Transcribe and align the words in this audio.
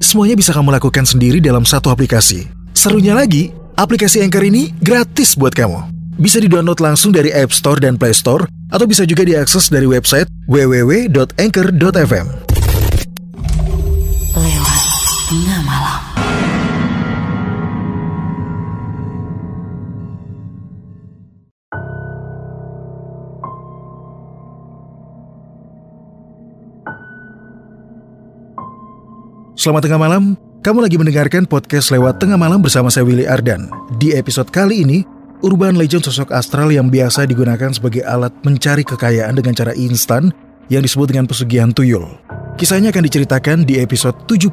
semuanya 0.00 0.34
bisa 0.34 0.50
kamu 0.50 0.74
lakukan 0.74 1.06
sendiri 1.06 1.38
dalam 1.38 1.68
satu 1.68 1.92
aplikasi. 1.92 2.48
Serunya 2.72 3.12
lagi, 3.12 3.52
aplikasi 3.76 4.24
Anchor 4.24 4.42
ini 4.42 4.72
gratis 4.80 5.36
buat 5.36 5.52
kamu. 5.52 5.92
Bisa 6.18 6.40
di-download 6.40 6.80
langsung 6.80 7.12
dari 7.12 7.30
App 7.30 7.52
Store 7.52 7.78
dan 7.78 8.00
Play 8.00 8.16
Store, 8.16 8.48
atau 8.72 8.88
bisa 8.88 9.04
juga 9.04 9.22
diakses 9.22 9.68
dari 9.68 9.86
website 9.86 10.26
www.anchor.fm. 10.50 12.49
Selamat 29.60 29.84
tengah 29.84 30.00
malam, 30.00 30.40
kamu 30.64 30.88
lagi 30.88 30.96
mendengarkan 30.96 31.44
podcast 31.44 31.92
lewat 31.92 32.16
tengah 32.16 32.40
malam 32.40 32.64
bersama 32.64 32.88
saya 32.88 33.04
Willy 33.04 33.28
Ardan. 33.28 33.68
Di 34.00 34.16
episode 34.16 34.48
kali 34.48 34.88
ini, 34.88 35.04
urban 35.44 35.76
legend 35.76 36.00
sosok 36.00 36.32
astral 36.32 36.72
yang 36.72 36.88
biasa 36.88 37.28
digunakan 37.28 37.68
sebagai 37.68 38.00
alat 38.08 38.32
mencari 38.40 38.80
kekayaan 38.88 39.36
dengan 39.36 39.52
cara 39.52 39.76
instan 39.76 40.32
yang 40.72 40.80
disebut 40.80 41.12
dengan 41.12 41.28
pesugihan 41.28 41.68
tuyul. 41.76 42.08
Kisahnya 42.56 42.88
akan 42.88 43.04
diceritakan 43.04 43.68
di 43.68 43.76
episode 43.84 44.16
72 44.24 44.48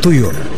Tuyul. 0.00 0.49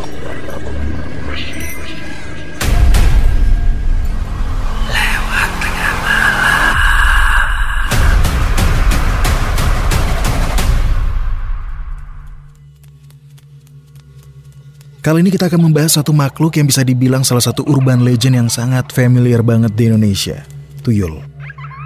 Kali 15.12 15.28
ini 15.28 15.36
kita 15.36 15.52
akan 15.52 15.68
membahas 15.68 16.00
satu 16.00 16.16
makhluk 16.16 16.56
yang 16.56 16.72
bisa 16.72 16.80
dibilang 16.80 17.20
salah 17.20 17.44
satu 17.44 17.68
urban 17.68 18.00
legend 18.00 18.32
yang 18.32 18.48
sangat 18.48 18.88
familiar 18.96 19.44
banget 19.44 19.76
di 19.76 19.92
Indonesia, 19.92 20.40
tuyul. 20.80 21.20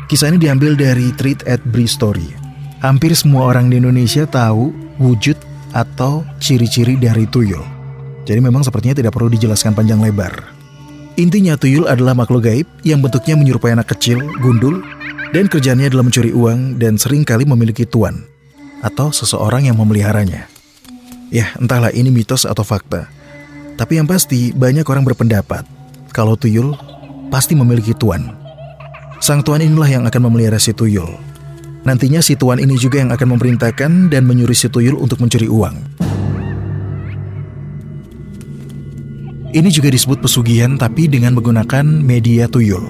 Kisah 0.06 0.30
ini 0.30 0.38
diambil 0.38 0.78
dari 0.78 1.10
Treat 1.10 1.42
at 1.42 1.58
Bree 1.66 1.90
Story. 1.90 2.22
Hampir 2.86 3.10
semua 3.18 3.50
orang 3.50 3.66
di 3.66 3.82
Indonesia 3.82 4.30
tahu 4.30 4.70
wujud 5.02 5.34
atau 5.74 6.22
ciri-ciri 6.38 6.94
dari 6.94 7.26
tuyul. 7.26 7.66
Jadi 8.30 8.38
memang 8.38 8.62
sepertinya 8.62 8.94
tidak 8.94 9.10
perlu 9.10 9.26
dijelaskan 9.26 9.74
panjang 9.74 9.98
lebar. 9.98 10.46
Intinya 11.18 11.58
tuyul 11.58 11.90
adalah 11.90 12.14
makhluk 12.14 12.46
gaib 12.46 12.70
yang 12.86 13.02
bentuknya 13.02 13.34
menyerupai 13.34 13.74
anak 13.74 13.90
kecil, 13.90 14.22
gundul, 14.38 14.86
dan 15.34 15.50
kerjanya 15.50 15.90
adalah 15.90 16.06
mencuri 16.06 16.30
uang 16.30 16.78
dan 16.78 16.94
sering 16.94 17.26
kali 17.26 17.42
memiliki 17.42 17.90
tuan 17.90 18.22
atau 18.86 19.10
seseorang 19.10 19.66
yang 19.66 19.74
memeliharanya. 19.74 20.46
Ya, 21.34 21.50
entahlah 21.58 21.90
ini 21.90 22.14
mitos 22.14 22.46
atau 22.46 22.62
fakta. 22.62 23.15
Tapi 23.76 24.00
yang 24.00 24.08
pasti 24.08 24.56
banyak 24.56 24.88
orang 24.88 25.04
berpendapat 25.04 25.68
kalau 26.16 26.32
tuyul 26.32 26.72
pasti 27.28 27.52
memiliki 27.52 27.92
tuan. 27.92 28.32
Sang 29.20 29.44
tuan 29.44 29.60
inilah 29.60 29.88
yang 30.00 30.04
akan 30.08 30.32
memelihara 30.32 30.56
si 30.56 30.72
tuyul. 30.72 31.12
Nantinya 31.84 32.24
si 32.24 32.34
tuan 32.40 32.56
ini 32.56 32.74
juga 32.80 33.04
yang 33.04 33.12
akan 33.12 33.36
memerintahkan 33.36 34.08
dan 34.08 34.24
menyuruh 34.24 34.56
si 34.56 34.72
tuyul 34.72 34.96
untuk 34.96 35.20
mencuri 35.20 35.46
uang. 35.46 35.76
Ini 39.56 39.68
juga 39.72 39.88
disebut 39.88 40.20
pesugihan 40.20 40.76
tapi 40.76 41.08
dengan 41.08 41.36
menggunakan 41.36 41.84
media 41.84 42.44
tuyul. 42.48 42.84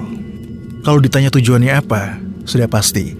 Kalau 0.83 1.03
ditanya 1.03 1.31
tujuannya 1.35 1.75
apa, 1.83 2.19
sudah 2.47 2.71
pasti. 2.71 3.15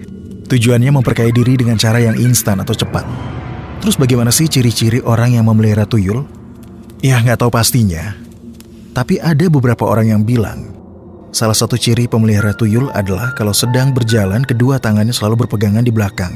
Tujuannya 0.47 0.91
memperkaya 0.95 1.31
diri 1.35 1.59
dengan 1.59 1.75
cara 1.75 1.99
yang 1.99 2.15
instan 2.15 2.63
atau 2.63 2.71
cepat. 2.71 3.03
Terus 3.83 3.99
bagaimana 3.99 4.31
sih 4.31 4.47
ciri-ciri 4.47 5.03
orang 5.03 5.35
yang 5.35 5.47
memelihara 5.47 5.83
tuyul? 5.83 6.36
Ya 6.97 7.21
nggak 7.21 7.45
tahu 7.45 7.53
pastinya. 7.53 8.17
Tapi 8.97 9.21
ada 9.21 9.45
beberapa 9.53 9.85
orang 9.85 10.09
yang 10.09 10.21
bilang, 10.25 10.73
salah 11.29 11.53
satu 11.53 11.77
ciri 11.77 12.09
pemelihara 12.09 12.57
tuyul 12.57 12.89
adalah 12.89 13.37
kalau 13.37 13.53
sedang 13.53 13.93
berjalan 13.93 14.41
kedua 14.41 14.81
tangannya 14.81 15.13
selalu 15.13 15.45
berpegangan 15.45 15.85
di 15.85 15.93
belakang. 15.93 16.33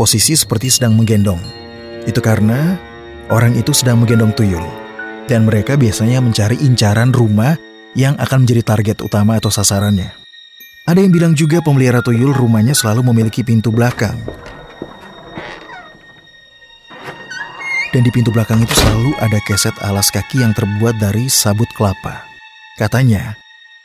Posisi 0.00 0.32
seperti 0.32 0.72
sedang 0.72 0.96
menggendong. 0.96 1.40
Itu 2.08 2.24
karena 2.24 2.80
orang 3.28 3.52
itu 3.60 3.76
sedang 3.76 4.00
menggendong 4.00 4.32
tuyul. 4.32 4.64
Dan 5.28 5.44
mereka 5.44 5.76
biasanya 5.76 6.24
mencari 6.24 6.56
incaran 6.64 7.12
rumah 7.12 7.60
yang 7.92 8.16
akan 8.16 8.48
menjadi 8.48 8.64
target 8.64 9.04
utama 9.04 9.36
atau 9.36 9.52
sasarannya. 9.52 10.16
Ada 10.88 11.04
yang 11.04 11.12
bilang 11.12 11.36
juga 11.36 11.60
pemelihara 11.60 12.00
tuyul 12.00 12.32
rumahnya 12.32 12.72
selalu 12.72 13.04
memiliki 13.12 13.44
pintu 13.44 13.68
belakang 13.68 14.16
dan 17.90 18.06
di 18.06 18.10
pintu 18.14 18.30
belakang 18.30 18.62
itu 18.62 18.74
selalu 18.74 19.10
ada 19.18 19.38
keset 19.42 19.74
alas 19.82 20.10
kaki 20.14 20.42
yang 20.42 20.54
terbuat 20.54 20.98
dari 21.02 21.26
sabut 21.26 21.66
kelapa. 21.74 22.22
Katanya, 22.78 23.34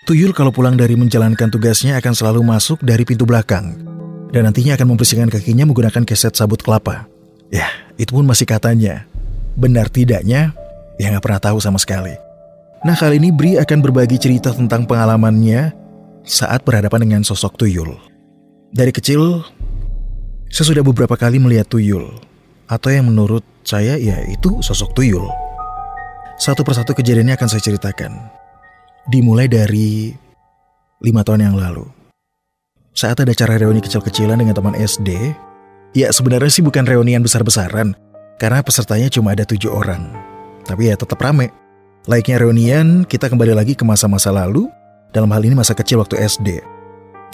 tuyul 0.06 0.32
kalau 0.32 0.54
pulang 0.54 0.78
dari 0.78 0.94
menjalankan 0.94 1.50
tugasnya 1.50 1.98
akan 1.98 2.14
selalu 2.14 2.42
masuk 2.46 2.82
dari 2.86 3.02
pintu 3.04 3.26
belakang 3.26 3.76
dan 4.30 4.46
nantinya 4.46 4.78
akan 4.78 4.96
membersihkan 4.96 5.30
kakinya 5.32 5.66
menggunakan 5.66 6.06
keset 6.06 6.38
sabut 6.38 6.62
kelapa. 6.62 7.10
Ya, 7.50 7.70
itu 7.98 8.14
pun 8.14 8.26
masih 8.26 8.46
katanya. 8.46 9.06
Benar 9.56 9.88
tidaknya, 9.88 10.52
ya 11.00 11.06
nggak 11.10 11.24
pernah 11.24 11.42
tahu 11.42 11.58
sama 11.64 11.80
sekali. 11.80 12.14
Nah 12.86 12.94
kali 12.94 13.18
ini 13.18 13.32
Bri 13.34 13.58
akan 13.58 13.80
berbagi 13.82 14.20
cerita 14.20 14.54
tentang 14.54 14.86
pengalamannya 14.86 15.74
saat 16.28 16.62
berhadapan 16.62 17.08
dengan 17.08 17.22
sosok 17.24 17.58
tuyul. 17.58 17.98
Dari 18.76 18.92
kecil, 18.92 19.42
saya 20.52 20.66
sudah 20.68 20.84
beberapa 20.84 21.16
kali 21.16 21.40
melihat 21.40 21.72
tuyul, 21.72 22.20
atau 22.68 22.90
yang 22.92 23.08
menurut 23.08 23.42
saya 23.66 23.98
ya 23.98 24.22
itu 24.30 24.62
sosok 24.62 24.94
tuyul. 24.94 25.26
Satu 26.38 26.62
persatu 26.62 26.94
kejadiannya 26.94 27.34
akan 27.34 27.50
saya 27.50 27.66
ceritakan. 27.66 28.14
Dimulai 29.10 29.50
dari 29.50 30.14
lima 31.02 31.26
tahun 31.26 31.50
yang 31.50 31.58
lalu. 31.58 31.90
Saat 32.96 33.26
ada 33.26 33.34
acara 33.34 33.60
reuni 33.60 33.84
kecil-kecilan 33.84 34.40
dengan 34.40 34.56
teman 34.56 34.78
SD, 34.78 35.10
ya 35.98 36.08
sebenarnya 36.14 36.48
sih 36.48 36.64
bukan 36.64 36.88
reunian 36.88 37.20
besar-besaran, 37.20 37.92
karena 38.40 38.64
pesertanya 38.64 39.12
cuma 39.12 39.36
ada 39.36 39.44
tujuh 39.44 39.68
orang. 39.68 40.14
Tapi 40.64 40.94
ya 40.94 40.96
tetap 40.96 41.20
rame. 41.20 41.52
Laiknya 42.06 42.40
reunian, 42.40 43.04
kita 43.04 43.28
kembali 43.28 43.58
lagi 43.58 43.74
ke 43.74 43.84
masa-masa 43.84 44.30
lalu, 44.30 44.70
dalam 45.12 45.28
hal 45.34 45.42
ini 45.44 45.58
masa 45.58 45.74
kecil 45.74 46.00
waktu 46.00 46.22
SD. 46.22 46.62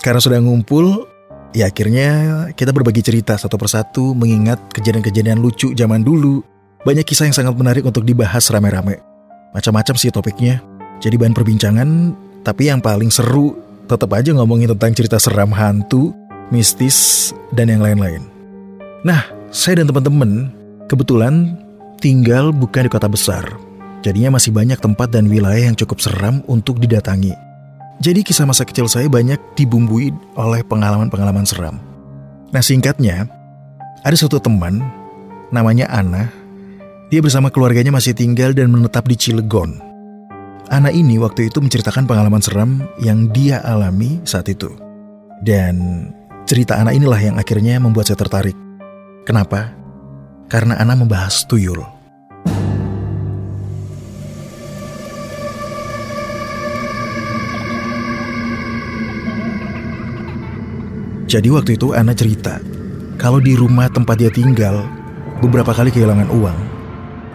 Karena 0.02 0.18
sudah 0.24 0.40
ngumpul, 0.42 1.06
Ya 1.52 1.68
akhirnya 1.68 2.48
kita 2.56 2.72
berbagi 2.72 3.04
cerita 3.04 3.36
satu 3.36 3.60
persatu 3.60 4.16
mengingat 4.16 4.72
kejadian-kejadian 4.72 5.44
lucu 5.44 5.76
zaman 5.76 6.00
dulu. 6.00 6.40
Banyak 6.88 7.04
kisah 7.04 7.28
yang 7.28 7.36
sangat 7.36 7.54
menarik 7.60 7.84
untuk 7.84 8.08
dibahas 8.08 8.48
rame-rame. 8.48 9.04
Macam-macam 9.52 9.96
sih 10.00 10.16
topiknya. 10.16 10.64
Jadi 11.04 11.20
bahan 11.20 11.36
perbincangan, 11.36 11.90
tapi 12.48 12.72
yang 12.72 12.80
paling 12.80 13.12
seru 13.12 13.60
tetap 13.84 14.16
aja 14.16 14.32
ngomongin 14.32 14.72
tentang 14.72 14.96
cerita 14.96 15.20
seram 15.20 15.52
hantu, 15.52 16.16
mistis, 16.56 17.30
dan 17.52 17.68
yang 17.68 17.84
lain-lain. 17.84 18.24
Nah, 19.04 19.28
saya 19.52 19.84
dan 19.84 19.92
teman-teman 19.92 20.56
kebetulan 20.88 21.60
tinggal 22.00 22.56
bukan 22.56 22.88
di 22.88 22.92
kota 22.96 23.12
besar. 23.12 23.44
Jadinya 24.02 24.40
masih 24.40 24.56
banyak 24.56 24.80
tempat 24.80 25.12
dan 25.12 25.28
wilayah 25.28 25.68
yang 25.68 25.76
cukup 25.76 26.00
seram 26.00 26.40
untuk 26.48 26.80
didatangi. 26.80 27.51
Jadi 28.02 28.26
kisah 28.26 28.50
masa 28.50 28.66
kecil 28.66 28.90
saya 28.90 29.06
banyak 29.06 29.38
dibumbui 29.54 30.10
oleh 30.34 30.66
pengalaman-pengalaman 30.66 31.46
seram. 31.46 31.78
Nah 32.50 32.58
singkatnya, 32.58 33.30
ada 34.02 34.18
suatu 34.18 34.42
teman, 34.42 34.82
namanya 35.54 35.86
Ana. 35.86 36.26
Dia 37.14 37.22
bersama 37.22 37.54
keluarganya 37.54 37.94
masih 37.94 38.18
tinggal 38.18 38.58
dan 38.58 38.74
menetap 38.74 39.06
di 39.06 39.14
Cilegon. 39.14 39.78
Ana 40.74 40.90
ini 40.90 41.22
waktu 41.22 41.54
itu 41.54 41.62
menceritakan 41.62 42.10
pengalaman 42.10 42.42
seram 42.42 42.82
yang 42.98 43.30
dia 43.30 43.62
alami 43.62 44.18
saat 44.26 44.50
itu. 44.50 44.74
Dan 45.46 46.10
cerita 46.50 46.82
Ana 46.82 46.98
inilah 46.98 47.22
yang 47.22 47.38
akhirnya 47.38 47.78
membuat 47.78 48.10
saya 48.10 48.18
tertarik. 48.18 48.58
Kenapa? 49.30 49.78
Karena 50.50 50.74
Ana 50.82 50.98
membahas 50.98 51.46
tuyul. 51.46 52.01
Jadi 61.32 61.48
waktu 61.48 61.80
itu 61.80 61.96
Ana 61.96 62.12
cerita, 62.12 62.60
kalau 63.16 63.40
di 63.40 63.56
rumah 63.56 63.88
tempat 63.88 64.20
dia 64.20 64.28
tinggal 64.28 64.84
beberapa 65.40 65.72
kali 65.72 65.88
kehilangan 65.88 66.28
uang. 66.28 66.60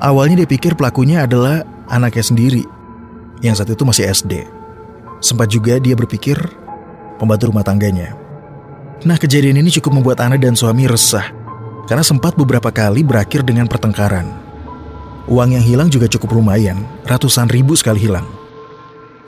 Awalnya 0.04 0.44
dia 0.44 0.48
pikir 0.52 0.76
pelakunya 0.76 1.24
adalah 1.24 1.64
anaknya 1.88 2.20
sendiri 2.20 2.60
yang 3.40 3.56
saat 3.56 3.72
itu 3.72 3.88
masih 3.88 4.04
SD. 4.12 4.44
Sempat 5.24 5.48
juga 5.48 5.80
dia 5.80 5.96
berpikir 5.96 6.36
pembantu 7.16 7.48
rumah 7.48 7.64
tangganya. 7.64 8.12
Nah 9.08 9.16
kejadian 9.16 9.64
ini 9.64 9.72
cukup 9.80 9.96
membuat 9.96 10.20
Ana 10.20 10.36
dan 10.36 10.52
suami 10.52 10.84
resah 10.84 11.32
karena 11.88 12.04
sempat 12.04 12.36
beberapa 12.36 12.68
kali 12.68 13.00
berakhir 13.00 13.48
dengan 13.48 13.64
pertengkaran. 13.64 14.28
Uang 15.24 15.56
yang 15.56 15.64
hilang 15.64 15.88
juga 15.88 16.04
cukup 16.04 16.36
lumayan, 16.36 16.84
ratusan 17.08 17.48
ribu 17.48 17.72
sekali 17.72 18.04
hilang. 18.04 18.28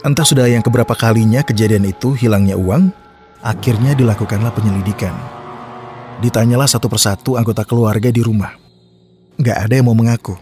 Entah 0.05 0.29
sudah 0.29 0.45
yang 0.45 0.61
keberapa 0.61 0.93
kalinya 0.93 1.41
kejadian 1.41 1.89
itu 1.89 2.13
hilangnya 2.13 2.61
uang, 2.61 3.08
akhirnya 3.43 3.95
dilakukanlah 3.95 4.51
penyelidikan. 4.55 5.15
Ditanyalah 6.19 6.67
satu 6.67 6.91
persatu 6.91 7.39
anggota 7.39 7.63
keluarga 7.63 8.11
di 8.11 8.23
rumah. 8.23 8.55
Gak 9.39 9.71
ada 9.71 9.75
yang 9.79 9.87
mau 9.87 9.95
mengaku. 9.95 10.35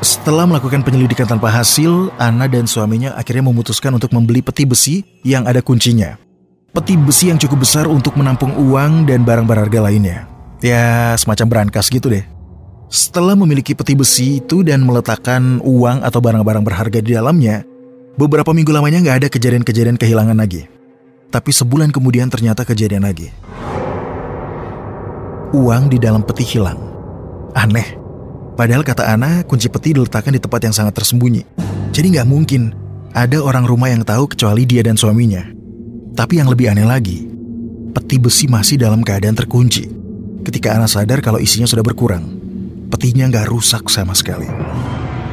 Setelah 0.00 0.48
melakukan 0.48 0.80
penyelidikan 0.80 1.28
tanpa 1.28 1.52
hasil, 1.52 2.08
Ana 2.16 2.48
dan 2.48 2.64
suaminya 2.64 3.12
akhirnya 3.16 3.44
memutuskan 3.44 3.92
untuk 3.92 4.12
membeli 4.16 4.40
peti 4.40 4.64
besi 4.64 5.04
yang 5.24 5.44
ada 5.44 5.60
kuncinya. 5.60 6.16
Peti 6.72 6.96
besi 6.96 7.28
yang 7.28 7.36
cukup 7.36 7.64
besar 7.68 7.84
untuk 7.84 8.16
menampung 8.16 8.56
uang 8.56 9.04
dan 9.04 9.24
barang 9.28 9.44
berharga 9.44 9.90
lainnya. 9.90 10.24
Ya, 10.64 11.12
semacam 11.20 11.46
berangkas 11.48 11.92
gitu 11.92 12.12
deh. 12.12 12.24
Setelah 12.88 13.36
memiliki 13.36 13.76
peti 13.76 13.92
besi 13.92 14.40
itu 14.40 14.64
dan 14.64 14.82
meletakkan 14.88 15.60
uang 15.60 16.00
atau 16.00 16.20
barang-barang 16.20 16.64
berharga 16.64 16.98
di 17.04 17.12
dalamnya, 17.16 17.62
beberapa 18.16 18.56
minggu 18.56 18.72
lamanya 18.72 19.04
nggak 19.04 19.16
ada 19.24 19.28
kejadian-kejadian 19.28 20.00
kehilangan 20.00 20.36
lagi. 20.36 20.79
Tapi 21.30 21.50
sebulan 21.54 21.94
kemudian 21.94 22.26
ternyata 22.26 22.66
kejadian 22.66 23.06
lagi. 23.06 23.30
Uang 25.54 25.86
di 25.86 25.98
dalam 26.02 26.26
peti 26.26 26.42
hilang. 26.42 26.78
Aneh. 27.54 27.98
Padahal 28.58 28.82
kata 28.82 29.06
Ana, 29.06 29.46
kunci 29.46 29.70
peti 29.70 29.94
diletakkan 29.94 30.34
di 30.34 30.42
tempat 30.42 30.60
yang 30.66 30.74
sangat 30.74 30.98
tersembunyi. 30.98 31.46
Jadi 31.94 32.06
nggak 32.18 32.28
mungkin 32.28 32.74
ada 33.14 33.38
orang 33.40 33.62
rumah 33.62 33.88
yang 33.90 34.02
tahu 34.02 34.30
kecuali 34.30 34.66
dia 34.66 34.82
dan 34.82 34.98
suaminya. 34.98 35.46
Tapi 36.18 36.42
yang 36.42 36.50
lebih 36.50 36.68
aneh 36.68 36.84
lagi, 36.84 37.24
peti 37.94 38.18
besi 38.18 38.50
masih 38.50 38.76
dalam 38.76 39.00
keadaan 39.00 39.38
terkunci. 39.38 39.86
Ketika 40.42 40.74
Ana 40.74 40.90
sadar 40.90 41.22
kalau 41.22 41.38
isinya 41.38 41.70
sudah 41.70 41.86
berkurang. 41.86 42.26
Petinya 42.90 43.30
nggak 43.30 43.46
rusak 43.54 43.86
sama 43.86 44.18
sekali. 44.18 44.50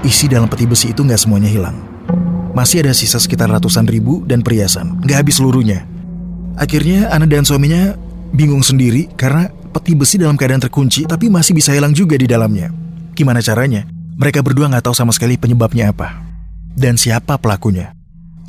Isi 0.05 0.29
dalam 0.29 0.45
peti 0.45 0.69
besi 0.69 0.93
itu 0.93 1.01
nggak 1.01 1.17
semuanya 1.17 1.49
hilang. 1.49 1.96
Masih 2.57 2.81
ada 2.81 2.89
sisa 2.97 3.21
sekitar 3.21 3.53
ratusan 3.53 3.85
ribu 3.85 4.25
dan 4.25 4.41
perhiasan, 4.41 4.97
nggak 5.05 5.17
habis 5.21 5.37
seluruhnya. 5.37 5.85
Akhirnya 6.57 7.05
Ana 7.13 7.29
dan 7.29 7.45
suaminya 7.45 7.93
bingung 8.33 8.65
sendiri 8.65 9.13
karena 9.13 9.53
peti 9.69 9.93
besi 9.93 10.17
dalam 10.17 10.33
keadaan 10.33 10.65
terkunci 10.65 11.05
tapi 11.05 11.29
masih 11.29 11.53
bisa 11.53 11.69
hilang 11.69 11.93
juga 11.93 12.17
di 12.17 12.25
dalamnya. 12.25 12.73
Gimana 13.13 13.45
caranya? 13.45 13.85
Mereka 14.17 14.41
berdua 14.41 14.73
nggak 14.73 14.89
tahu 14.89 14.97
sama 14.97 15.13
sekali 15.13 15.37
penyebabnya 15.37 15.93
apa. 15.93 16.17
Dan 16.73 16.97
siapa 16.97 17.37
pelakunya. 17.37 17.93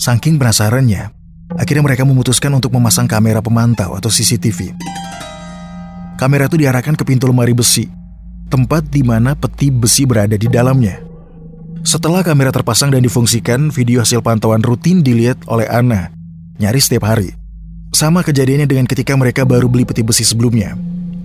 Saking 0.01 0.41
penasarannya, 0.41 1.13
akhirnya 1.61 1.85
mereka 1.85 2.09
memutuskan 2.09 2.49
untuk 2.57 2.73
memasang 2.73 3.05
kamera 3.05 3.45
pemantau 3.45 3.93
atau 3.93 4.09
CCTV. 4.09 4.73
Kamera 6.17 6.49
itu 6.49 6.57
diarahkan 6.57 6.97
ke 6.97 7.05
pintu 7.05 7.29
lemari 7.29 7.53
besi 7.53 7.85
tempat 8.49 8.89
di 8.89 9.05
mana 9.05 9.37
peti 9.37 9.69
besi 9.69 10.09
berada 10.09 10.33
di 10.33 10.49
dalamnya. 10.49 11.08
Setelah 11.87 12.27
kamera 12.27 12.51
terpasang 12.51 12.91
dan 12.91 13.01
difungsikan, 13.01 13.71
video 13.71 14.03
hasil 14.03 14.21
pantauan 14.21 14.61
rutin 14.61 15.01
dilihat 15.01 15.39
oleh 15.47 15.65
Ana, 15.71 16.11
nyaris 16.59 16.91
setiap 16.91 17.07
hari. 17.07 17.33
Sama 17.95 18.21
kejadiannya 18.21 18.69
dengan 18.69 18.85
ketika 18.85 19.17
mereka 19.17 19.49
baru 19.49 19.71
beli 19.71 19.89
peti 19.89 20.05
besi 20.05 20.27
sebelumnya. 20.27 20.77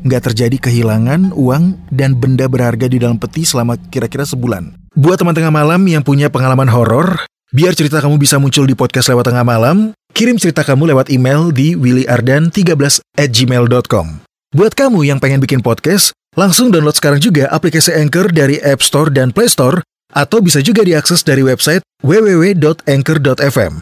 Nggak 0.04 0.32
terjadi 0.32 0.58
kehilangan 0.60 1.36
uang 1.36 1.92
dan 1.92 2.16
benda 2.16 2.48
berharga 2.48 2.88
di 2.88 3.00
dalam 3.00 3.20
peti 3.20 3.44
selama 3.44 3.76
kira-kira 3.92 4.24
sebulan. 4.24 4.76
Buat 4.94 5.24
teman 5.24 5.36
tengah 5.36 5.52
malam 5.52 5.84
yang 5.90 6.06
punya 6.06 6.30
pengalaman 6.30 6.70
horor, 6.70 7.24
biar 7.52 7.74
cerita 7.74 8.00
kamu 8.00 8.20
bisa 8.20 8.40
muncul 8.40 8.64
di 8.68 8.76
podcast 8.76 9.12
lewat 9.12 9.32
tengah 9.32 9.44
malam, 9.44 9.92
kirim 10.14 10.40
cerita 10.40 10.64
kamu 10.64 10.96
lewat 10.96 11.10
email 11.10 11.50
di 11.52 11.76
willyardan13 11.76 13.02
at 13.20 13.30
gmail.com. 13.32 14.08
Buat 14.54 14.78
kamu 14.78 15.02
yang 15.10 15.18
pengen 15.18 15.42
bikin 15.42 15.66
podcast, 15.66 16.14
langsung 16.38 16.70
download 16.70 16.94
sekarang 16.94 17.18
juga 17.18 17.50
aplikasi 17.50 17.90
Anchor 17.98 18.30
dari 18.30 18.62
App 18.62 18.86
Store 18.86 19.10
dan 19.10 19.34
Play 19.34 19.50
Store, 19.50 19.82
atau 20.14 20.40
bisa 20.40 20.62
juga 20.62 20.86
diakses 20.86 21.26
dari 21.26 21.42
website 21.42 21.82
www.anchor.fm. 22.06 23.74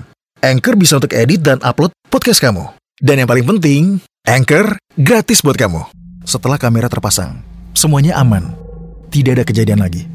Anchor 0.42 0.74
bisa 0.80 0.98
untuk 0.98 1.14
edit 1.14 1.46
dan 1.46 1.62
upload 1.62 1.94
podcast 2.10 2.42
kamu. 2.42 2.66
Dan 2.98 3.22
yang 3.22 3.30
paling 3.30 3.46
penting, 3.46 3.84
Anchor 4.26 4.80
gratis 4.98 5.46
buat 5.46 5.60
kamu. 5.60 5.86
Setelah 6.26 6.58
kamera 6.58 6.90
terpasang, 6.90 7.44
semuanya 7.78 8.18
aman. 8.18 8.56
Tidak 9.12 9.38
ada 9.38 9.46
kejadian 9.46 9.84
lagi. 9.84 10.08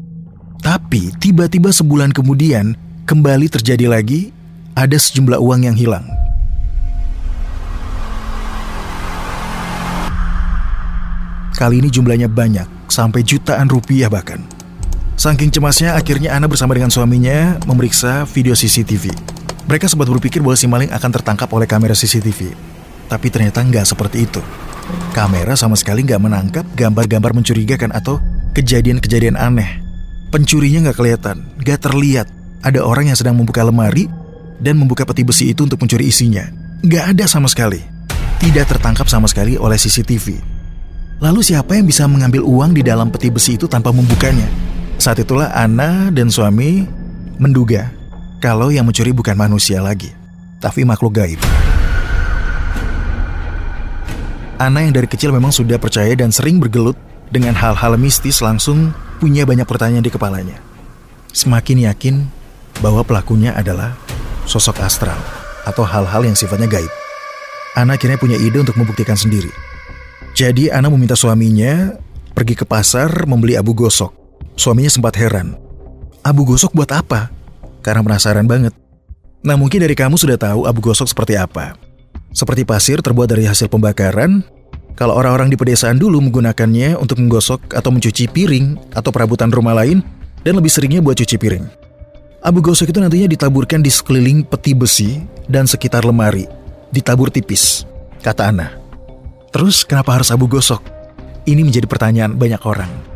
Tapi 0.59 1.13
tiba-tiba 1.21 1.69
sebulan 1.69 2.11
kemudian, 2.11 2.73
kembali 3.05 3.47
terjadi 3.47 3.87
lagi, 3.87 4.33
ada 4.73 4.97
sejumlah 4.97 5.37
uang 5.37 5.69
yang 5.69 5.77
hilang. 5.77 6.03
Kali 11.55 11.81
ini 11.81 11.89
jumlahnya 11.89 12.27
banyak, 12.29 12.67
sampai 12.89 13.21
jutaan 13.21 13.69
rupiah 13.69 14.09
bahkan. 14.09 14.56
Saking 15.17 15.49
cemasnya, 15.49 15.97
akhirnya 15.97 16.37
Ana 16.37 16.45
bersama 16.45 16.77
dengan 16.77 16.93
suaminya 16.93 17.57
memeriksa 17.65 18.21
video 18.29 18.53
CCTV. 18.53 19.09
Mereka 19.65 19.89
sempat 19.89 20.05
berpikir 20.13 20.45
bahwa 20.45 20.53
si 20.53 20.69
maling 20.69 20.93
akan 20.93 21.09
tertangkap 21.09 21.49
oleh 21.57 21.65
kamera 21.65 21.97
CCTV. 21.97 22.53
Tapi 23.09 23.27
ternyata 23.33 23.65
nggak 23.65 23.81
seperti 23.81 24.29
itu. 24.29 24.37
Kamera 25.17 25.57
sama 25.57 25.73
sekali 25.73 26.05
nggak 26.05 26.21
menangkap 26.21 26.65
gambar-gambar 26.77 27.33
mencurigakan 27.33 27.97
atau 27.97 28.21
kejadian-kejadian 28.53 29.41
aneh. 29.41 29.81
Pencurinya 30.29 30.85
nggak 30.85 30.97
kelihatan, 31.01 31.49
nggak 31.65 31.79
terlihat. 31.81 32.29
Ada 32.61 32.85
orang 32.85 33.09
yang 33.09 33.17
sedang 33.17 33.41
membuka 33.41 33.65
lemari 33.65 34.05
dan 34.61 34.77
membuka 34.77 35.01
peti 35.01 35.25
besi 35.25 35.49
itu 35.49 35.65
untuk 35.65 35.81
mencuri 35.81 36.13
isinya. 36.13 36.45
Nggak 36.85 37.17
ada 37.17 37.25
sama 37.25 37.49
sekali. 37.49 37.81
Tidak 38.37 38.69
tertangkap 38.69 39.09
sama 39.09 39.25
sekali 39.25 39.57
oleh 39.57 39.81
CCTV. 39.81 40.37
Lalu 41.25 41.41
siapa 41.41 41.73
yang 41.73 41.89
bisa 41.89 42.05
mengambil 42.05 42.45
uang 42.45 42.77
di 42.77 42.85
dalam 42.85 43.09
peti 43.09 43.33
besi 43.33 43.57
itu 43.57 43.65
tanpa 43.65 43.89
membukanya? 43.89 44.66
Saat 44.97 45.21
itulah 45.21 45.53
Ana 45.53 46.09
dan 46.09 46.33
suami 46.33 46.89
menduga 47.37 47.93
kalau 48.41 48.73
yang 48.73 48.89
mencuri 48.89 49.13
bukan 49.13 49.37
manusia 49.37 49.77
lagi, 49.77 50.09
tapi 50.57 50.81
makhluk 50.81 51.21
gaib. 51.21 51.39
Ana 54.57 54.81
yang 54.81 54.97
dari 54.97 55.05
kecil 55.05 55.29
memang 55.29 55.53
sudah 55.53 55.77
percaya 55.77 56.17
dan 56.17 56.33
sering 56.33 56.57
bergelut 56.57 56.97
dengan 57.29 57.53
hal-hal 57.53 57.93
mistis 57.93 58.41
langsung 58.41 58.89
punya 59.21 59.45
banyak 59.45 59.69
pertanyaan 59.69 60.01
di 60.01 60.09
kepalanya. 60.09 60.57
Semakin 61.29 61.85
yakin 61.93 62.25
bahwa 62.81 63.05
pelakunya 63.05 63.53
adalah 63.53 63.93
sosok 64.49 64.81
astral 64.81 65.21
atau 65.61 65.85
hal-hal 65.85 66.25
yang 66.25 66.33
sifatnya 66.33 66.65
gaib. 66.65 66.89
Ana 67.77 68.01
akhirnya 68.01 68.17
punya 68.17 68.33
ide 68.41 68.57
untuk 68.57 68.81
membuktikan 68.81 69.13
sendiri. 69.13 69.53
Jadi 70.33 70.73
Ana 70.73 70.89
meminta 70.89 71.13
suaminya 71.13 71.93
pergi 72.33 72.57
ke 72.57 72.65
pasar 72.65 73.29
membeli 73.29 73.53
abu 73.53 73.77
gosok. 73.77 74.16
Suaminya 74.57 74.89
sempat 74.89 75.13
heran. 75.21 75.53
Abu 76.25 76.41
gosok 76.41 76.73
buat 76.73 76.89
apa? 76.89 77.29
Karena 77.85 78.01
penasaran 78.01 78.49
banget. 78.49 78.73
Nah 79.45 79.53
mungkin 79.53 79.79
dari 79.79 79.93
kamu 79.93 80.17
sudah 80.17 80.35
tahu 80.35 80.65
abu 80.65 80.81
gosok 80.81 81.05
seperti 81.05 81.37
apa. 81.37 81.77
Seperti 82.33 82.65
pasir 82.65 82.99
terbuat 82.99 83.29
dari 83.29 83.45
hasil 83.45 83.69
pembakaran, 83.69 84.41
kalau 84.97 85.13
orang-orang 85.13 85.53
di 85.53 85.55
pedesaan 85.55 86.01
dulu 86.01 86.17
menggunakannya 86.25 86.97
untuk 86.97 87.21
menggosok 87.21 87.77
atau 87.77 87.93
mencuci 87.93 88.27
piring 88.33 88.97
atau 88.97 89.13
perabotan 89.13 89.53
rumah 89.53 89.77
lain, 89.77 90.01
dan 90.41 90.57
lebih 90.57 90.73
seringnya 90.73 91.05
buat 91.05 91.15
cuci 91.15 91.37
piring. 91.37 91.65
Abu 92.41 92.59
gosok 92.65 92.89
itu 92.89 92.97
nantinya 92.97 93.29
ditaburkan 93.29 93.85
di 93.85 93.93
sekeliling 93.93 94.41
peti 94.41 94.73
besi 94.73 95.21
dan 95.45 95.69
sekitar 95.69 96.01
lemari, 96.01 96.49
ditabur 96.89 97.29
tipis, 97.29 97.85
kata 98.25 98.49
Ana. 98.49 98.73
Terus 99.53 99.85
kenapa 99.85 100.17
harus 100.17 100.33
abu 100.33 100.49
gosok? 100.49 100.81
Ini 101.45 101.61
menjadi 101.61 101.85
pertanyaan 101.85 102.33
banyak 102.33 102.61
orang. 102.65 103.06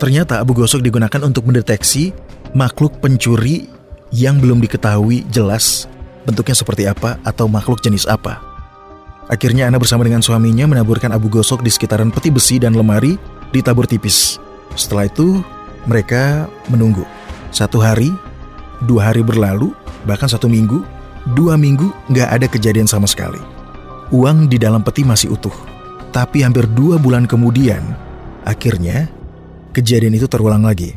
Ternyata 0.00 0.40
abu 0.40 0.56
gosok 0.56 0.80
digunakan 0.80 1.20
untuk 1.20 1.44
mendeteksi 1.44 2.16
makhluk 2.56 3.04
pencuri 3.04 3.68
yang 4.10 4.40
belum 4.40 4.64
diketahui 4.64 5.28
jelas 5.28 5.84
bentuknya 6.24 6.56
seperti 6.56 6.88
apa 6.88 7.20
atau 7.20 7.44
makhluk 7.46 7.84
jenis 7.84 8.08
apa. 8.08 8.40
Akhirnya 9.30 9.70
Ana 9.70 9.78
bersama 9.78 10.02
dengan 10.02 10.24
suaminya 10.24 10.66
menaburkan 10.66 11.12
abu 11.14 11.30
gosok 11.30 11.62
di 11.62 11.70
sekitaran 11.70 12.10
peti 12.10 12.32
besi 12.32 12.56
dan 12.58 12.74
lemari 12.74 13.14
ditabur 13.54 13.86
tipis. 13.86 14.42
Setelah 14.74 15.06
itu, 15.06 15.44
mereka 15.86 16.50
menunggu. 16.66 17.06
Satu 17.54 17.78
hari, 17.78 18.10
dua 18.88 19.12
hari 19.12 19.22
berlalu, 19.22 19.70
bahkan 20.08 20.26
satu 20.26 20.50
minggu, 20.50 20.82
dua 21.36 21.54
minggu 21.54 21.92
nggak 22.10 22.28
ada 22.40 22.46
kejadian 22.50 22.90
sama 22.90 23.06
sekali. 23.06 23.38
Uang 24.10 24.50
di 24.50 24.58
dalam 24.58 24.82
peti 24.82 25.06
masih 25.06 25.30
utuh. 25.36 25.54
Tapi 26.10 26.42
hampir 26.42 26.66
dua 26.66 26.98
bulan 26.98 27.28
kemudian, 27.30 27.84
akhirnya 28.42 29.06
kejadian 29.70 30.18
itu 30.18 30.26
terulang 30.26 30.62
lagi. 30.62 30.94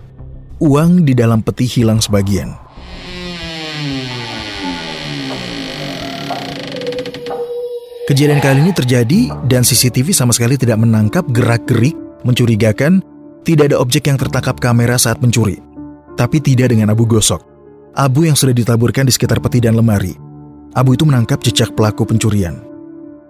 Uang 0.61 1.03
di 1.05 1.13
dalam 1.17 1.41
peti 1.41 1.65
hilang 1.65 1.99
sebagian. 1.99 2.53
Kejadian 8.03 8.43
kali 8.43 8.59
ini 8.67 8.75
terjadi 8.75 9.21
dan 9.47 9.63
CCTV 9.63 10.11
sama 10.11 10.35
sekali 10.35 10.59
tidak 10.59 10.75
menangkap 10.75 11.23
gerak-gerik 11.31 11.95
mencurigakan, 12.27 12.99
tidak 13.47 13.71
ada 13.71 13.79
objek 13.79 14.11
yang 14.11 14.19
tertangkap 14.19 14.59
kamera 14.59 14.99
saat 14.99 15.23
mencuri. 15.23 15.59
Tapi 16.19 16.43
tidak 16.43 16.75
dengan 16.75 16.91
abu 16.91 17.07
gosok. 17.07 17.39
Abu 17.95 18.27
yang 18.27 18.35
sudah 18.35 18.51
ditaburkan 18.51 19.07
di 19.07 19.13
sekitar 19.15 19.39
peti 19.39 19.63
dan 19.63 19.79
lemari. 19.79 20.13
Abu 20.75 20.99
itu 20.99 21.07
menangkap 21.07 21.39
jejak 21.45 21.77
pelaku 21.77 22.03
pencurian. 22.03 22.59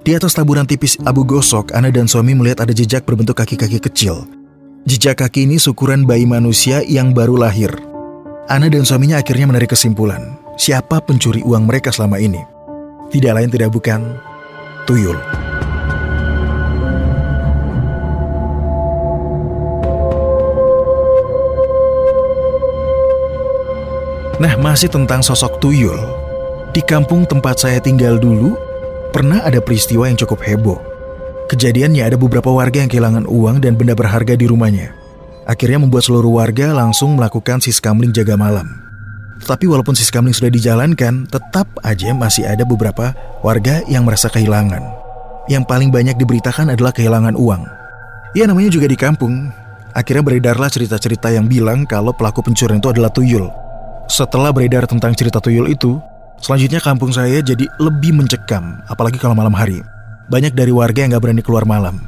Di 0.04 0.18
atas 0.18 0.36
taburan 0.36 0.68
tipis 0.68 1.00
abu 1.08 1.24
gosok, 1.24 1.72
Ana 1.72 1.88
dan 1.88 2.10
suami 2.10 2.36
melihat 2.36 2.68
ada 2.68 2.74
jejak 2.76 3.08
berbentuk 3.08 3.40
kaki-kaki 3.40 3.80
kecil. 3.80 4.28
Jejak 4.84 5.24
kaki 5.24 5.48
ini 5.48 5.56
syukuran 5.56 6.04
bayi 6.04 6.28
manusia 6.28 6.84
yang 6.84 7.16
baru 7.16 7.40
lahir. 7.40 7.72
Ana 8.52 8.68
dan 8.68 8.84
suaminya 8.84 9.16
akhirnya 9.16 9.48
menarik 9.48 9.72
kesimpulan, 9.72 10.36
siapa 10.60 11.00
pencuri 11.00 11.40
uang 11.40 11.64
mereka 11.64 11.88
selama 11.88 12.20
ini. 12.20 12.44
Tidak 13.08 13.32
lain 13.32 13.48
tidak 13.48 13.72
bukan, 13.72 14.20
tuyul. 14.84 15.16
Nah, 24.44 24.60
masih 24.60 24.92
tentang 24.92 25.24
sosok 25.24 25.64
tuyul. 25.64 25.96
Di 26.76 26.84
kampung 26.84 27.24
tempat 27.24 27.56
saya 27.56 27.80
tinggal 27.80 28.20
dulu, 28.20 28.60
pernah 29.16 29.40
ada 29.48 29.64
peristiwa 29.64 30.12
yang 30.12 30.20
cukup 30.20 30.44
heboh. 30.44 30.93
Kejadiannya 31.52 32.08
ada 32.08 32.16
beberapa 32.16 32.48
warga 32.48 32.80
yang 32.80 32.92
kehilangan 32.92 33.28
uang 33.28 33.60
dan 33.60 33.76
benda 33.76 33.92
berharga 33.92 34.40
di 34.40 34.48
rumahnya. 34.48 34.96
Akhirnya 35.44 35.76
membuat 35.84 36.08
seluruh 36.08 36.40
warga 36.40 36.72
langsung 36.72 37.20
melakukan 37.20 37.60
siskamling 37.60 38.16
jaga 38.16 38.40
malam. 38.40 38.80
Tetapi 39.44 39.68
walaupun 39.68 39.92
siskamling 39.92 40.32
sudah 40.32 40.48
dijalankan, 40.48 41.28
tetap 41.28 41.68
aja 41.84 42.16
masih 42.16 42.48
ada 42.48 42.64
beberapa 42.64 43.12
warga 43.44 43.84
yang 43.92 44.08
merasa 44.08 44.32
kehilangan. 44.32 44.80
Yang 45.52 45.68
paling 45.68 45.92
banyak 45.92 46.16
diberitakan 46.16 46.72
adalah 46.72 46.96
kehilangan 46.96 47.36
uang. 47.36 47.68
Ya 48.32 48.48
namanya 48.48 48.72
juga 48.72 48.88
di 48.88 48.96
kampung. 48.96 49.52
Akhirnya 49.92 50.24
beredarlah 50.24 50.72
cerita-cerita 50.72 51.28
yang 51.28 51.52
bilang 51.52 51.84
kalau 51.84 52.16
pelaku 52.16 52.40
pencurian 52.40 52.80
itu 52.80 52.88
adalah 52.88 53.12
tuyul. 53.12 53.52
Setelah 54.08 54.56
beredar 54.56 54.88
tentang 54.88 55.12
cerita 55.12 55.44
tuyul 55.44 55.68
itu, 55.68 56.00
selanjutnya 56.40 56.80
kampung 56.80 57.12
saya 57.12 57.44
jadi 57.44 57.68
lebih 57.84 58.16
mencekam, 58.16 58.80
apalagi 58.88 59.20
kalau 59.20 59.36
malam 59.36 59.52
hari. 59.52 59.84
Banyak 60.34 60.58
dari 60.58 60.74
warga 60.74 61.06
yang 61.06 61.14
gak 61.14 61.30
berani 61.30 61.46
keluar 61.46 61.62
malam. 61.62 62.02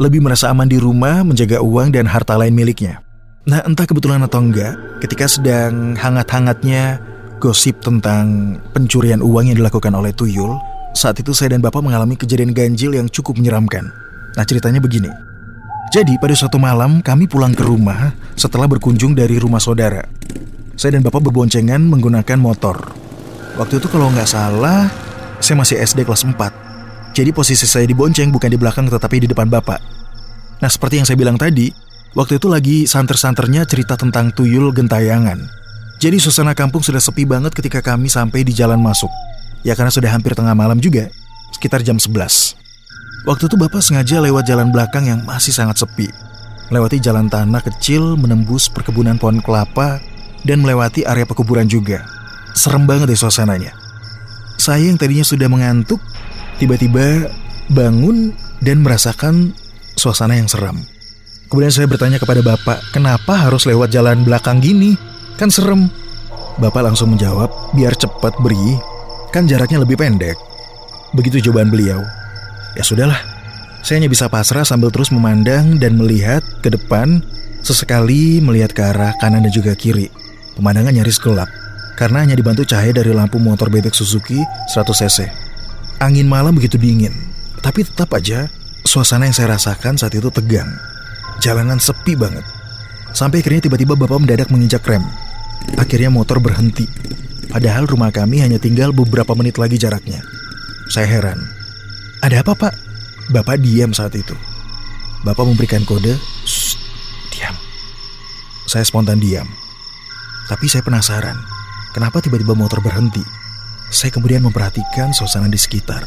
Lebih 0.00 0.24
merasa 0.24 0.48
aman 0.48 0.64
di 0.64 0.80
rumah, 0.80 1.20
menjaga 1.20 1.60
uang 1.60 1.92
dan 1.92 2.08
harta 2.08 2.32
lain 2.40 2.56
miliknya. 2.56 3.04
Nah 3.44 3.60
entah 3.60 3.84
kebetulan 3.84 4.24
atau 4.24 4.40
enggak, 4.40 4.72
ketika 5.04 5.28
sedang 5.28 5.92
hangat-hangatnya 5.92 6.96
gosip 7.36 7.76
tentang 7.84 8.56
pencurian 8.72 9.20
uang 9.20 9.52
yang 9.52 9.60
dilakukan 9.60 9.92
oleh 9.92 10.16
tuyul, 10.16 10.56
saat 10.96 11.20
itu 11.20 11.36
saya 11.36 11.52
dan 11.52 11.60
bapak 11.60 11.84
mengalami 11.84 12.16
kejadian 12.16 12.56
ganjil 12.56 12.96
yang 12.96 13.04
cukup 13.04 13.36
menyeramkan. 13.36 13.84
Nah 14.32 14.44
ceritanya 14.48 14.80
begini. 14.80 15.12
Jadi 15.92 16.16
pada 16.16 16.32
suatu 16.32 16.56
malam 16.56 17.04
kami 17.04 17.28
pulang 17.28 17.52
ke 17.52 17.68
rumah 17.68 18.16
setelah 18.32 18.64
berkunjung 18.64 19.12
dari 19.12 19.36
rumah 19.36 19.60
saudara. 19.60 20.08
Saya 20.72 20.96
dan 20.96 21.04
bapak 21.04 21.20
berboncengan 21.20 21.84
menggunakan 21.84 22.40
motor. 22.40 22.80
Waktu 23.60 23.76
itu 23.76 23.92
kalau 23.92 24.08
nggak 24.08 24.30
salah, 24.30 24.88
saya 25.36 25.60
masih 25.60 25.76
SD 25.84 26.08
kelas 26.08 26.24
4. 26.24 26.67
Jadi 27.18 27.34
posisi 27.34 27.66
saya 27.66 27.82
di 27.82 27.98
bonceng 27.98 28.30
bukan 28.30 28.46
di 28.46 28.54
belakang 28.54 28.86
tetapi 28.86 29.26
di 29.26 29.28
depan 29.34 29.50
bapak. 29.50 29.82
Nah 30.62 30.70
seperti 30.70 31.02
yang 31.02 31.06
saya 31.10 31.18
bilang 31.18 31.34
tadi, 31.34 31.66
waktu 32.14 32.38
itu 32.38 32.46
lagi 32.46 32.86
santer-santernya 32.86 33.66
cerita 33.66 33.98
tentang 33.98 34.30
tuyul 34.30 34.70
gentayangan. 34.70 35.42
Jadi 35.98 36.22
suasana 36.22 36.54
kampung 36.54 36.78
sudah 36.78 37.02
sepi 37.02 37.26
banget 37.26 37.50
ketika 37.58 37.82
kami 37.82 38.06
sampai 38.06 38.46
di 38.46 38.54
jalan 38.54 38.78
masuk. 38.78 39.10
Ya 39.66 39.74
karena 39.74 39.90
sudah 39.90 40.14
hampir 40.14 40.38
tengah 40.38 40.54
malam 40.54 40.78
juga, 40.78 41.10
sekitar 41.50 41.82
jam 41.82 41.98
11. 41.98 42.54
Waktu 43.26 43.50
itu 43.50 43.56
bapak 43.58 43.82
sengaja 43.82 44.22
lewat 44.22 44.46
jalan 44.46 44.70
belakang 44.70 45.10
yang 45.10 45.26
masih 45.26 45.50
sangat 45.50 45.82
sepi. 45.82 46.06
Melewati 46.70 47.02
jalan 47.02 47.26
tanah 47.26 47.66
kecil 47.66 48.14
menembus 48.14 48.70
perkebunan 48.70 49.18
pohon 49.18 49.42
kelapa 49.42 49.98
dan 50.46 50.62
melewati 50.62 51.02
area 51.02 51.26
pekuburan 51.26 51.66
juga. 51.66 52.06
Serem 52.54 52.86
banget 52.86 53.10
deh 53.10 53.18
suasananya. 53.18 53.74
Saya 54.54 54.86
yang 54.86 54.94
tadinya 54.94 55.26
sudah 55.26 55.50
mengantuk, 55.50 55.98
tiba-tiba 56.58 57.30
bangun 57.70 58.34
dan 58.62 58.82
merasakan 58.82 59.54
suasana 59.94 60.38
yang 60.38 60.50
seram. 60.50 60.78
Kemudian 61.48 61.72
saya 61.72 61.88
bertanya 61.88 62.20
kepada 62.20 62.44
bapak, 62.44 62.92
kenapa 62.92 63.48
harus 63.48 63.64
lewat 63.64 63.88
jalan 63.88 64.20
belakang 64.26 64.60
gini? 64.60 64.98
Kan 65.40 65.48
serem. 65.48 65.88
Bapak 66.60 66.84
langsung 66.84 67.14
menjawab, 67.14 67.48
biar 67.72 67.94
cepat 67.96 68.36
beri, 68.42 68.76
kan 69.32 69.48
jaraknya 69.48 69.80
lebih 69.80 69.96
pendek. 69.96 70.36
Begitu 71.16 71.40
jawaban 71.48 71.72
beliau. 71.72 72.04
Ya 72.76 72.84
sudahlah, 72.84 73.16
saya 73.80 74.02
hanya 74.02 74.10
bisa 74.12 74.28
pasrah 74.28 74.66
sambil 74.66 74.92
terus 74.92 75.08
memandang 75.08 75.80
dan 75.80 75.96
melihat 75.96 76.44
ke 76.60 76.68
depan, 76.68 77.24
sesekali 77.64 78.42
melihat 78.44 78.74
ke 78.76 78.82
arah 78.84 79.16
kanan 79.22 79.46
dan 79.46 79.52
juga 79.54 79.72
kiri. 79.72 80.12
Pemandangan 80.58 80.92
nyaris 80.92 81.22
gelap 81.22 81.48
karena 81.96 82.26
hanya 82.26 82.36
dibantu 82.36 82.62
cahaya 82.66 82.92
dari 82.92 83.14
lampu 83.14 83.40
motor 83.40 83.70
bebek 83.70 83.94
Suzuki 83.94 84.42
100cc. 84.70 85.47
Angin 85.98 86.30
malam 86.30 86.54
begitu 86.54 86.78
dingin, 86.78 87.10
tapi 87.58 87.82
tetap 87.82 88.14
aja 88.14 88.46
suasana 88.86 89.26
yang 89.26 89.34
saya 89.34 89.58
rasakan 89.58 89.98
saat 89.98 90.14
itu 90.14 90.30
tegang. 90.30 90.70
Jalanan 91.42 91.82
sepi 91.82 92.14
banget. 92.14 92.46
Sampai 93.10 93.42
akhirnya 93.42 93.66
tiba-tiba 93.66 93.98
bapak 93.98 94.22
mendadak 94.22 94.46
menginjak 94.54 94.86
rem. 94.86 95.02
Akhirnya 95.74 96.06
motor 96.06 96.38
berhenti. 96.38 96.86
Padahal 97.50 97.90
rumah 97.90 98.14
kami 98.14 98.38
hanya 98.38 98.62
tinggal 98.62 98.94
beberapa 98.94 99.34
menit 99.34 99.58
lagi 99.58 99.74
jaraknya. 99.74 100.22
Saya 100.86 101.10
heran. 101.10 101.42
Ada 102.22 102.46
apa 102.46 102.54
pak? 102.54 102.74
Bapak 103.34 103.58
diam 103.58 103.90
saat 103.90 104.14
itu. 104.14 104.38
Bapak 105.26 105.50
memberikan 105.50 105.82
kode, 105.82 106.14
diam. 107.34 107.56
Saya 108.70 108.86
spontan 108.86 109.18
diam. 109.18 109.50
Tapi 110.46 110.70
saya 110.70 110.86
penasaran, 110.86 111.34
kenapa 111.90 112.22
tiba-tiba 112.22 112.54
motor 112.54 112.78
berhenti? 112.78 113.47
Saya 113.88 114.12
kemudian 114.12 114.44
memperhatikan 114.44 115.16
suasana 115.16 115.48
di 115.48 115.56
sekitar. 115.56 116.04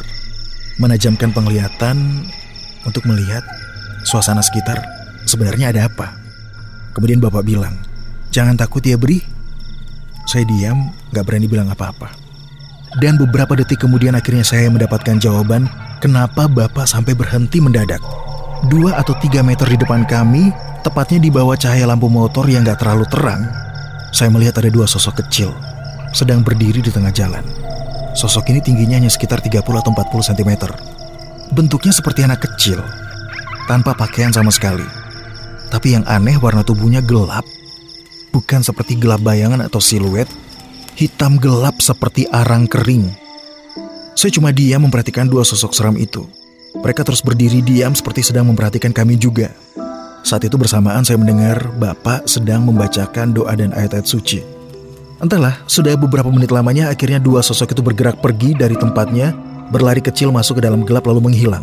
Menajamkan 0.78 1.34
penglihatan 1.34 2.30
untuk 2.86 3.10
melihat 3.10 3.42
suasana 4.06 4.46
sekitar 4.46 4.78
sebenarnya 5.26 5.74
ada 5.74 5.90
apa. 5.90 6.14
Kemudian 6.94 7.18
bapak 7.18 7.42
bilang, 7.42 7.74
jangan 8.30 8.54
takut 8.54 8.86
ya 8.86 9.02
Bri. 9.02 9.26
Saya 10.30 10.46
diam, 10.46 10.94
gak 11.10 11.26
berani 11.26 11.50
bilang 11.50 11.74
apa-apa. 11.74 12.14
Dan 13.02 13.18
beberapa 13.18 13.58
detik 13.58 13.82
kemudian 13.82 14.14
akhirnya 14.14 14.46
saya 14.46 14.70
mendapatkan 14.70 15.18
jawaban 15.18 15.66
kenapa 15.98 16.46
bapak 16.46 16.86
sampai 16.86 17.18
berhenti 17.18 17.58
mendadak. 17.58 18.04
Dua 18.70 18.94
atau 19.02 19.18
tiga 19.18 19.42
meter 19.42 19.66
di 19.66 19.82
depan 19.82 20.06
kami, 20.06 20.54
tepatnya 20.86 21.18
di 21.18 21.34
bawah 21.34 21.58
cahaya 21.58 21.90
lampu 21.90 22.06
motor 22.14 22.46
yang 22.46 22.62
gak 22.62 22.86
terlalu 22.86 23.10
terang, 23.10 23.42
saya 24.14 24.30
melihat 24.30 24.62
ada 24.62 24.70
dua 24.70 24.86
sosok 24.86 25.26
kecil 25.26 25.50
sedang 26.12 26.44
berdiri 26.44 26.84
di 26.84 26.92
tengah 26.92 27.10
jalan. 27.10 27.71
Sosok 28.12 28.51
ini 28.51 28.60
tingginya 28.60 29.00
hanya 29.00 29.12
sekitar 29.12 29.39
30 29.39 29.63
atau 29.63 29.91
40 29.96 30.30
cm. 30.36 30.51
Bentuknya 31.51 31.94
seperti 31.96 32.27
anak 32.27 32.44
kecil, 32.44 32.84
tanpa 33.68 33.96
pakaian 33.96 34.32
sama 34.32 34.51
sekali. 34.51 34.84
Tapi 35.72 35.96
yang 35.96 36.03
aneh 36.03 36.36
warna 36.36 36.63
tubuhnya 36.63 37.00
gelap, 37.00 37.48
bukan 38.36 38.60
seperti 38.60 39.00
gelap 39.00 39.24
bayangan 39.24 39.63
atau 39.63 39.80
siluet, 39.80 40.27
hitam 41.00 41.39
gelap 41.39 41.80
seperti 41.80 42.27
arang 42.27 42.68
kering. 42.68 43.08
Saya 44.15 44.32
cuma 44.36 44.51
diam 44.51 44.84
memperhatikan 44.84 45.32
dua 45.32 45.48
sosok 45.48 45.72
seram 45.72 45.96
itu. 45.96 46.27
Mereka 46.75 47.03
terus 47.08 47.24
berdiri 47.24 47.63
diam 47.63 47.96
seperti 47.96 48.27
sedang 48.27 48.48
memperhatikan 48.51 48.91
kami 48.91 49.15
juga. 49.15 49.51
Saat 50.22 50.48
itu 50.48 50.56
bersamaan 50.60 51.03
saya 51.03 51.18
mendengar 51.18 51.72
Bapak 51.80 52.27
sedang 52.27 52.68
membacakan 52.68 53.34
doa 53.34 53.56
dan 53.56 53.72
ayat-ayat 53.72 54.08
suci. 54.08 54.61
Entahlah, 55.22 55.62
sudah 55.70 55.94
beberapa 55.94 56.34
menit 56.34 56.50
lamanya 56.50 56.90
akhirnya 56.90 57.22
dua 57.22 57.46
sosok 57.46 57.78
itu 57.78 57.86
bergerak 57.86 58.18
pergi 58.25 58.58
dari 58.58 58.74
tempatnya, 58.74 59.38
berlari 59.70 60.01
kecil 60.01 60.34
masuk 60.34 60.58
ke 60.58 60.66
dalam 60.66 60.82
gelap 60.82 61.06
lalu 61.06 61.30
menghilang. 61.30 61.62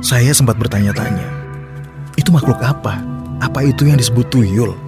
Saya 0.00 0.32
sempat 0.32 0.56
bertanya-tanya, 0.56 1.28
itu 2.16 2.32
makhluk 2.32 2.56
apa? 2.64 2.96
Apa 3.44 3.60
itu 3.68 3.84
yang 3.84 4.00
disebut 4.00 4.32
tuyul? 4.32 4.87